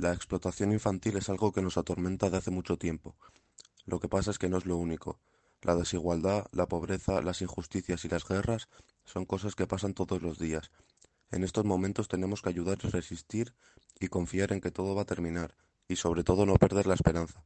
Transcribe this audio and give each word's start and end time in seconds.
La 0.00 0.14
explotación 0.14 0.72
infantil 0.72 1.18
es 1.18 1.28
algo 1.28 1.52
que 1.52 1.60
nos 1.60 1.76
atormenta 1.76 2.30
de 2.30 2.38
hace 2.38 2.50
mucho 2.50 2.78
tiempo. 2.78 3.16
Lo 3.84 4.00
que 4.00 4.08
pasa 4.08 4.30
es 4.30 4.38
que 4.38 4.48
no 4.48 4.56
es 4.56 4.64
lo 4.64 4.78
único. 4.78 5.20
La 5.60 5.76
desigualdad, 5.76 6.46
la 6.52 6.66
pobreza, 6.68 7.20
las 7.20 7.42
injusticias 7.42 8.06
y 8.06 8.08
las 8.08 8.26
guerras 8.26 8.70
son 9.04 9.26
cosas 9.26 9.54
que 9.54 9.66
pasan 9.66 9.92
todos 9.92 10.22
los 10.22 10.38
días. 10.38 10.70
En 11.30 11.44
estos 11.44 11.66
momentos 11.66 12.08
tenemos 12.08 12.40
que 12.40 12.48
ayudar 12.48 12.78
a 12.82 12.88
resistir 12.88 13.52
y 14.00 14.08
confiar 14.08 14.54
en 14.54 14.62
que 14.62 14.70
todo 14.70 14.94
va 14.94 15.02
a 15.02 15.04
terminar, 15.04 15.54
y 15.86 15.96
sobre 15.96 16.24
todo 16.24 16.46
no 16.46 16.54
perder 16.54 16.86
la 16.86 16.94
esperanza. 16.94 17.44